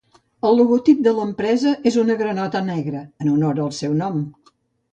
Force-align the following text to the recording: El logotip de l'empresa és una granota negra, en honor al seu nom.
El 0.47 0.55
logotip 0.59 1.03
de 1.07 1.13
l'empresa 1.17 1.75
és 1.91 1.99
una 2.05 2.17
granota 2.23 2.63
negra, 2.73 3.05
en 3.27 3.33
honor 3.35 3.63
al 3.69 3.73
seu 3.85 3.97
nom. 4.05 4.21